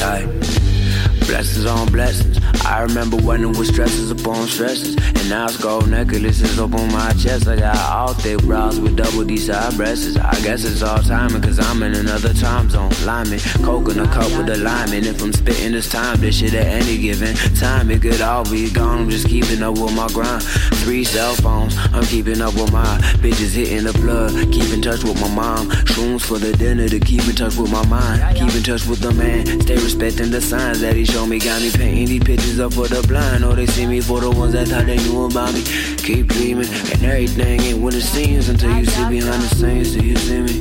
box. 0.00 1.26
Blessings 1.26 1.64
on 1.64 1.90
blessings. 1.90 2.53
I 2.66 2.82
remember 2.82 3.16
when 3.18 3.42
it 3.42 3.56
was 3.56 3.68
stresses 3.68 4.10
upon 4.10 4.46
stresses. 4.46 4.96
And 4.96 5.28
now 5.28 5.44
it's 5.44 5.56
gold 5.56 5.88
necklaces 5.88 6.58
up 6.58 6.74
on 6.74 6.90
my 6.92 7.12
chest. 7.12 7.46
I 7.46 7.56
got 7.56 7.76
all 7.76 8.14
thick 8.14 8.42
brows 8.42 8.80
with 8.80 8.96
double 8.96 9.24
D 9.24 9.36
side 9.36 9.76
breasts. 9.76 10.16
I 10.16 10.32
guess 10.42 10.64
it's 10.64 10.82
all 10.82 10.98
timing, 10.98 11.42
cause 11.42 11.58
I'm 11.58 11.82
in 11.82 11.94
another 11.94 12.32
time 12.32 12.70
zone. 12.70 12.90
Liming, 13.04 13.40
coke 13.62 13.90
in 13.90 14.00
a 14.00 14.06
cup 14.06 14.30
with 14.36 14.48
a 14.48 14.56
lime. 14.56 14.92
If 14.92 15.22
I'm 15.22 15.32
spitting 15.32 15.72
this 15.72 15.88
time, 15.88 16.20
this 16.20 16.38
shit 16.38 16.54
at 16.54 16.66
any 16.66 16.98
given 16.98 17.34
time, 17.56 17.90
it 17.90 18.02
could 18.02 18.20
all 18.20 18.44
be 18.44 18.70
gone. 18.70 19.02
I'm 19.02 19.10
just 19.10 19.28
keeping 19.28 19.62
up 19.62 19.78
with 19.78 19.94
my 19.94 20.08
grind. 20.08 20.42
Three 20.84 21.04
cell 21.04 21.34
phones, 21.34 21.76
I'm 21.92 22.04
keeping 22.04 22.40
up 22.40 22.54
with 22.54 22.72
my 22.72 22.84
bitches 23.20 23.54
hitting 23.54 23.84
the 23.84 23.92
blood. 23.94 24.32
Keep 24.52 24.72
in 24.72 24.82
touch 24.82 25.04
with 25.04 25.20
my 25.20 25.28
mom. 25.34 25.70
Shrooms 25.92 26.22
for 26.22 26.38
the 26.38 26.52
dinner 26.52 26.88
to 26.88 27.00
keep 27.00 27.26
in 27.28 27.34
touch 27.34 27.56
with 27.56 27.70
my 27.70 27.84
mind. 27.86 28.36
Keep 28.36 28.54
in 28.54 28.62
touch 28.62 28.86
with 28.86 29.00
the 29.00 29.12
man. 29.12 29.60
Stay 29.60 29.74
respecting 29.74 30.30
the 30.30 30.40
signs 30.40 30.80
that 30.80 30.96
he 30.96 31.04
showed 31.04 31.26
me. 31.26 31.38
Got 31.38 31.62
me 31.62 31.70
painting 31.70 32.06
these 32.06 32.22
pictures 32.24 32.53
up 32.60 32.74
for 32.74 32.86
the 32.86 33.02
blind. 33.08 33.44
Oh, 33.44 33.54
they 33.54 33.66
see 33.66 33.86
me 33.86 34.00
for 34.00 34.20
the 34.20 34.30
ones 34.30 34.52
that 34.52 34.68
thought 34.68 34.86
they 34.86 34.96
knew 34.96 35.24
about 35.24 35.52
me. 35.54 35.62
Keep 35.96 36.28
dreaming, 36.28 36.68
and 36.68 37.02
everything 37.02 37.60
ain't 37.60 37.80
what 37.80 37.94
it 37.94 38.02
seems 38.02 38.48
until 38.48 38.76
you 38.76 38.84
see 38.84 39.08
behind 39.08 39.42
the 39.42 39.48
scenes. 39.54 39.94
Do 39.94 40.04
you 40.04 40.16
see 40.16 40.40
me? 40.42 40.58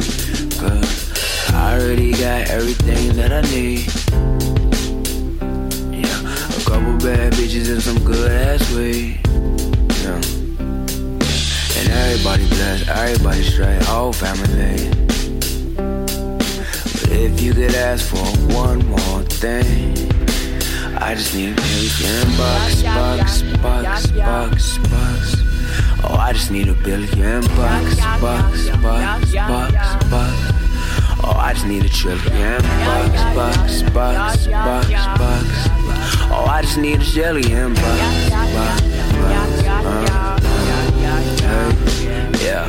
Cause 0.58 1.52
I 1.54 1.80
already 1.80 2.12
got 2.12 2.50
everything 2.50 3.16
that 3.18 3.32
I 3.32 3.42
need. 3.52 3.86
Yeah, 5.92 6.20
a 6.24 6.64
couple 6.64 6.98
bad 6.98 7.34
bitches 7.34 7.70
and 7.72 7.82
some 7.82 8.04
good 8.04 8.32
ass 8.32 8.72
weed. 8.72 9.20
Yeah. 10.04 10.22
And 11.78 11.92
everybody 11.92 12.48
blessed, 12.48 12.88
everybody 12.88 13.44
straight, 13.44 13.82
whole 13.84 14.14
family. 14.14 14.90
But 15.76 17.12
if 17.12 17.42
you 17.42 17.54
could 17.54 17.76
ask 17.76 18.08
for 18.08 18.24
one 18.54 18.86
more 18.88 19.22
thing. 19.24 20.23
I 20.98 21.16
just 21.16 21.34
need 21.34 21.52
a 21.52 21.56
billion 21.56 22.38
bucks, 22.38 22.84
bucks, 22.84 23.42
bucks, 23.62 24.08
bucks, 24.12 24.78
bucks. 24.78 25.36
Oh, 26.04 26.16
I 26.20 26.34
just 26.34 26.52
need 26.52 26.68
a 26.68 26.74
billion 26.74 27.42
bucks, 27.56 27.96
bucks, 28.20 28.70
bucks, 28.82 29.32
bucks, 29.32 30.06
bucks. 30.10 30.54
Oh, 31.26 31.34
I 31.36 31.54
just 31.54 31.66
need 31.68 31.86
a 31.86 31.90
trillion 31.90 32.62
bucks, 32.62 33.24
bucks, 33.36 33.82
bucks, 33.92 34.48
bucks, 34.48 34.90
bucks. 35.18 35.68
Oh, 36.32 36.46
I 36.50 36.62
just 36.62 36.78
need 36.78 37.02
a 37.02 37.06
bucks, 37.74 38.30
bucks, 38.30 38.74
bucks, 38.74 39.64
bucks. 39.78 40.14
Yeah. 42.44 42.68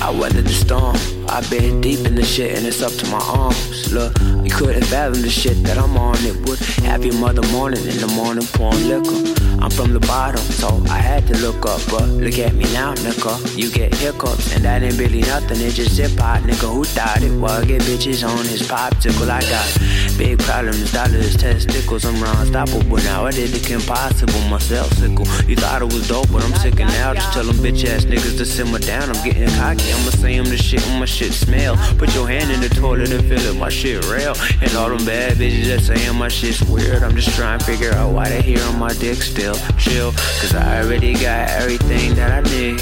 I 0.00 0.10
weathered 0.10 0.44
the 0.44 0.52
storm. 0.52 1.21
I've 1.32 1.48
been 1.48 1.80
deep 1.80 2.06
in 2.06 2.14
the 2.14 2.22
shit 2.22 2.58
and 2.58 2.66
it's 2.66 2.82
up 2.82 2.92
to 2.92 3.10
my 3.10 3.18
arms. 3.18 3.90
Look, 3.90 4.12
you 4.44 4.50
couldn't 4.50 4.84
fathom 4.84 5.22
the 5.22 5.30
shit 5.30 5.62
that 5.64 5.78
I'm 5.78 5.96
on. 5.96 6.16
It 6.18 6.36
would 6.46 6.58
have 6.84 7.06
your 7.06 7.14
mother 7.14 7.40
morning 7.48 7.80
in 7.86 7.96
the 7.96 8.06
morning 8.08 8.44
pouring 8.52 8.86
liquor. 8.86 9.42
I'm 9.62 9.70
from 9.70 9.94
the 9.94 10.00
bottom, 10.00 10.42
so 10.42 10.82
I 10.90 10.98
had 10.98 11.26
to 11.28 11.38
look 11.38 11.64
up. 11.64 11.80
But 11.88 12.08
look 12.08 12.38
at 12.38 12.52
me 12.52 12.64
now, 12.74 12.94
nigga. 12.94 13.56
You 13.56 13.70
get 13.70 13.94
hiccups, 13.94 14.52
and 14.54 14.64
that 14.64 14.82
ain't 14.82 14.98
really 14.98 15.20
nothing. 15.20 15.60
It's 15.60 15.76
just 15.76 15.96
hip 15.96 16.18
hop, 16.18 16.42
nigga. 16.42 16.68
Who 16.68 16.84
thought 16.84 17.22
it 17.22 17.32
was? 17.40 17.64
Get 17.64 17.80
bitches 17.82 18.28
on 18.28 18.44
his 18.44 18.62
popsicle. 18.68 19.30
I 19.30 19.40
got 19.40 20.18
big 20.18 20.40
problems, 20.40 20.92
dollars, 20.92 21.36
testicles. 21.36 22.04
I'm 22.04 22.20
unstoppable 22.20 22.96
now. 23.08 23.24
I 23.24 23.30
did 23.30 23.50
the 23.50 23.72
impossible 23.72 24.40
myself, 24.50 24.92
sickle. 24.94 25.26
You 25.48 25.54
thought 25.54 25.80
it 25.80 25.92
was 25.94 26.08
dope, 26.08 26.32
but 26.32 26.42
I'm 26.42 26.54
sick 26.56 26.74
of 26.74 26.88
now. 26.88 27.14
Just 27.14 27.32
tell 27.32 27.44
them 27.44 27.56
bitch 27.56 27.84
ass 27.86 28.04
niggas 28.04 28.36
to 28.38 28.44
simmer 28.44 28.80
down. 28.80 29.14
I'm 29.14 29.24
getting 29.24 29.48
cocky. 29.54 29.92
I'ma 29.92 30.10
say 30.10 30.36
them 30.36 30.46
the 30.46 30.56
shit 30.56 30.82
my 30.98 31.06
shit 31.06 31.21
smell. 31.30 31.76
Put 31.98 32.14
your 32.14 32.26
hand 32.26 32.50
in 32.50 32.60
the 32.60 32.68
toilet 32.68 33.12
and 33.12 33.24
feel 33.24 33.38
it, 33.38 33.56
my 33.56 33.68
shit 33.68 34.04
real. 34.06 34.34
And 34.60 34.74
all 34.74 34.88
them 34.88 35.04
bad 35.04 35.36
bitches 35.36 35.66
that 35.66 35.80
saying 35.80 36.16
my 36.16 36.28
shit's 36.28 36.62
weird. 36.62 37.02
I'm 37.02 37.14
just 37.14 37.36
trying 37.36 37.58
to 37.58 37.64
figure 37.64 37.92
out 37.92 38.12
why 38.12 38.28
they 38.28 38.42
here 38.42 38.62
on 38.64 38.78
my 38.78 38.92
dick 38.94 39.22
still. 39.22 39.54
Chill, 39.78 40.12
cause 40.12 40.54
I 40.54 40.82
already 40.82 41.12
got 41.12 41.50
everything 41.50 42.14
that 42.16 42.30
I 42.32 42.40
need. 42.50 42.80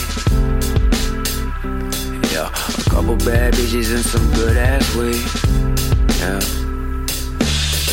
Yeah, 2.32 2.49
a 2.49 2.91
couple 2.91 3.16
bad 3.16 3.55
bitches 3.55 3.93
and 3.95 4.05
some 4.05 4.30
good 4.32 4.57
ass 4.57 4.95
weed. 4.95 5.20
Yeah. 6.20 6.41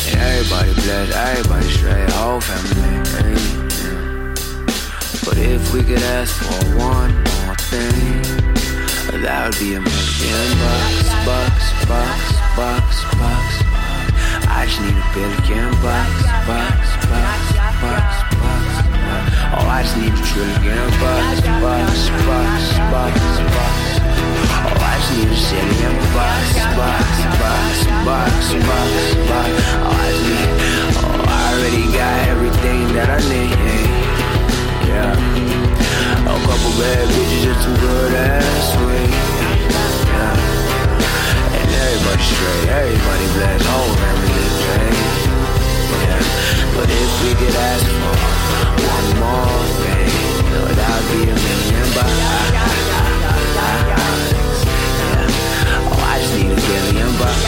And 0.08 0.20
everybody 0.20 0.72
blessed, 0.74 1.12
everybody 1.16 1.68
straight, 1.68 2.10
whole 2.12 2.40
family. 2.40 2.98
Yeah. 3.82 4.34
But 5.24 5.36
if 5.38 5.72
we 5.74 5.82
could 5.82 6.02
ask 6.02 6.34
for 6.36 6.78
one 6.78 7.12
more 7.44 7.56
thing. 7.56 8.48
That 9.08 9.48
would 9.48 9.56
be 9.56 9.72
a 9.72 9.80
million 9.80 10.48
bucks, 10.60 11.08
bucks, 11.24 11.72
bucks, 11.88 12.28
bucks, 12.52 12.98
bucks. 13.16 13.56
I 14.44 14.68
just 14.68 14.84
need 14.84 15.00
a 15.00 15.06
billion 15.16 15.72
bucks, 15.80 16.28
bucks, 16.44 16.92
bucks, 17.08 17.48
bucks, 17.80 18.20
bucks. 18.36 18.84
Oh, 19.56 19.64
I 19.64 19.80
just 19.80 19.96
need 19.96 20.12
a 20.12 20.22
trillion 20.28 20.92
bucks, 21.00 21.40
bucks, 21.40 22.12
bucks, 22.28 22.68
bucks, 22.92 23.24
bucks. 23.48 23.96
Oh, 24.68 24.76
I 24.76 25.00
just 25.00 25.16
need 25.16 25.32
a 25.32 25.40
zillion 25.40 25.96
bucks, 26.12 26.68
bucks, 26.76 27.24
bucks, 27.40 27.88
bucks, 28.04 28.60
bucks, 28.60 29.24
bucks. 29.24 29.72
Oh, 29.72 29.88
I 29.88 30.12
just 30.12 30.28
need, 30.28 30.52
oh, 31.00 31.32
I 31.32 31.56
already 31.56 31.88
got 31.96 32.28
everything 32.28 32.92
that 32.92 33.08
I 33.08 33.24
need. 33.24 33.56
Yeah. 34.84 35.87
A 36.28 36.36
couple 36.44 36.72
bad 36.76 37.08
bitches 37.08 37.48
and 37.48 37.56
some 37.62 37.76
good 37.80 38.12
ass 38.12 38.76
weed. 38.84 39.08
Yeah. 40.12 40.36
And 41.56 41.68
everybody 41.72 42.20
straight, 42.20 42.68
everybody 42.68 43.26
blessed, 43.32 43.64
whole 43.64 43.96
family 43.96 44.44
straight. 44.60 44.92
Yeah. 46.04 46.20
But 46.76 46.88
if 46.92 47.12
we 47.24 47.32
could 47.32 47.56
ask 47.56 47.80
for 47.80 48.12
one 48.76 49.08
more 49.24 49.64
thing, 49.80 50.12
that 50.76 51.00
would 51.00 51.08
be 51.16 51.32
a 51.32 51.34
million 51.34 51.88
bucks. 51.96 52.12
Yeah. 52.12 52.76
Oh, 55.88 55.96
I 55.96 56.20
just 56.20 56.36
need 56.36 56.52
a 56.52 56.60
billion 56.60 57.08
bucks. 57.16 57.40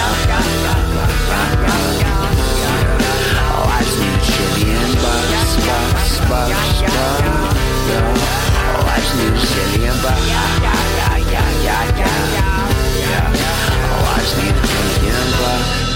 Oh, 3.44 3.68
I 3.68 3.84
just 3.84 4.00
need 4.00 4.16
a 4.16 4.24
trillion 4.24 4.88
bucks, 5.04 5.52
bucks, 5.68 6.16
bucks. 6.32 6.80
Важнее 8.78 9.36
желеба 9.36 10.14
Важнее 14.02 15.89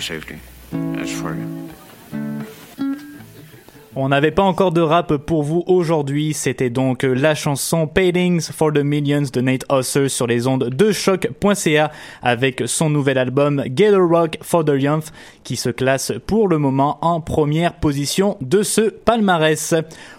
safety. 0.00 0.36
That's 0.70 1.12
for 1.12 1.34
you. 1.34 1.62
On 3.94 4.08
n'avait 4.08 4.30
pas 4.30 4.42
encore 4.42 4.72
de 4.72 4.80
rap 4.80 5.14
pour 5.18 5.42
vous 5.42 5.64
aujourd'hui, 5.66 6.32
c'était 6.32 6.70
donc 6.70 7.02
la 7.02 7.34
chanson 7.34 7.86
Paintings 7.86 8.40
for 8.40 8.72
the 8.72 8.78
Millions 8.78 9.26
de 9.30 9.40
Nate 9.42 9.66
Husser 9.70 10.08
sur 10.08 10.26
les 10.26 10.46
ondes 10.46 10.70
de 10.70 10.92
choc.ca 10.92 11.92
avec 12.22 12.62
son 12.64 12.88
nouvel 12.88 13.18
album 13.18 13.62
Get 13.76 13.94
Rock 13.94 14.38
for 14.40 14.64
the 14.64 14.80
Young 14.80 15.02
qui 15.44 15.56
se 15.56 15.68
classe 15.68 16.10
pour 16.26 16.48
le 16.48 16.56
moment 16.56 16.96
en 17.02 17.20
première 17.20 17.74
position 17.74 18.38
de 18.40 18.62
ce 18.62 18.80
palmarès. 18.80 19.74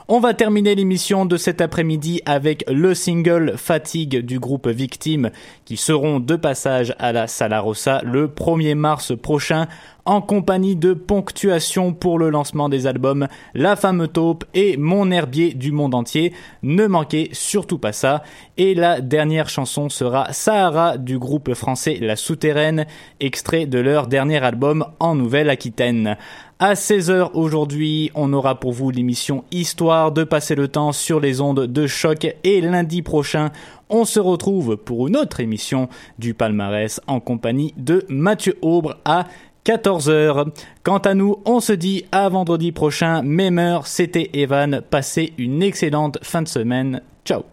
On 0.09 0.19
va 0.19 0.33
terminer 0.33 0.75
l'émission 0.75 1.25
de 1.25 1.37
cet 1.37 1.61
après-midi 1.61 2.21
avec 2.25 2.65
le 2.69 2.93
single 2.93 3.53
Fatigue 3.55 4.17
du 4.17 4.37
groupe 4.37 4.67
Victime 4.67 5.31
qui 5.63 5.77
seront 5.77 6.19
de 6.19 6.35
passage 6.35 6.93
à 6.99 7.13
la 7.13 7.27
Sala 7.27 7.61
Rossa 7.61 8.01
le 8.03 8.27
1er 8.27 8.75
mars 8.75 9.13
prochain 9.17 9.69
en 10.05 10.21
compagnie 10.21 10.75
de 10.75 10.93
Ponctuation 10.93 11.93
pour 11.93 12.19
le 12.19 12.29
lancement 12.29 12.67
des 12.67 12.87
albums 12.87 13.27
La 13.53 13.75
Femme 13.75 14.07
Taupe 14.07 14.43
et 14.53 14.75
Mon 14.77 15.09
Herbier 15.11 15.53
du 15.53 15.71
monde 15.71 15.95
entier. 15.95 16.33
Ne 16.61 16.87
manquez 16.87 17.29
surtout 17.31 17.77
pas 17.77 17.93
ça. 17.93 18.23
Et 18.57 18.75
la 18.75 18.99
dernière 18.99 19.47
chanson 19.47 19.89
sera 19.89 20.33
Sahara 20.33 20.97
du 20.97 21.17
groupe 21.17 21.53
français 21.53 21.97
La 22.01 22.15
Souterraine, 22.15 22.85
extrait 23.21 23.65
de 23.65 23.79
leur 23.79 24.07
dernier 24.07 24.43
album 24.43 24.85
en 24.99 25.15
Nouvelle-Aquitaine. 25.15 26.17
À 26.59 26.75
16h 26.75 27.31
aujourd'hui, 27.33 28.11
on 28.15 28.31
aura 28.31 28.59
pour 28.59 28.73
vous 28.73 28.91
l'émission 28.91 29.43
Histoire 29.51 30.11
de 30.11 30.23
passer 30.23 30.55
le 30.55 30.67
temps 30.67 30.91
sur 30.91 31.19
les 31.19 31.41
ondes 31.41 31.65
de 31.65 31.87
choc 31.87 32.27
et 32.43 32.61
lundi 32.61 33.01
prochain, 33.01 33.51
on 33.89 34.05
se 34.05 34.19
retrouve 34.19 34.77
pour 34.77 35.07
une 35.07 35.17
autre 35.17 35.39
émission 35.39 35.89
du 36.19 36.33
palmarès 36.33 37.01
en 37.07 37.19
compagnie 37.19 37.73
de 37.77 38.05
Mathieu 38.07 38.57
Aubre 38.61 38.97
à 39.03 39.27
14h. 39.65 40.47
Quant 40.83 40.99
à 40.99 41.15
nous, 41.15 41.37
on 41.45 41.59
se 41.59 41.73
dit 41.73 42.05
à 42.11 42.29
vendredi 42.29 42.71
prochain, 42.71 43.23
même 43.23 43.57
heure, 43.57 43.87
c'était 43.87 44.29
Evan. 44.33 44.81
Passez 44.89 45.33
une 45.37 45.63
excellente 45.63 46.19
fin 46.21 46.43
de 46.43 46.47
semaine. 46.47 47.01
Ciao. 47.25 47.52